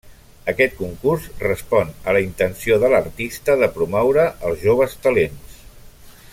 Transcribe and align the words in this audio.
Aquest 0.51 0.71
concurs 0.77 1.27
respon 1.43 1.91
a 1.91 2.15
la 2.17 2.23
intenció 2.29 2.79
de 2.85 2.91
l'artista 2.95 3.59
de 3.65 3.71
promoure 3.79 4.27
els 4.49 4.67
joves 4.67 5.01
talents. 5.07 5.63